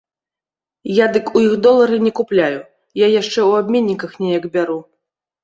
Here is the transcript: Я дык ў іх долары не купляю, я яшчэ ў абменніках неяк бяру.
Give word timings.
Я 1.03 1.09
дык 1.17 1.25
ў 1.29 1.49
іх 1.49 1.53
долары 1.65 1.99
не 2.05 2.13
купляю, 2.21 2.59
я 3.05 3.11
яшчэ 3.21 3.35
ў 3.49 3.67
абменніках 3.67 4.19
неяк 4.27 4.51
бяру. 4.59 4.79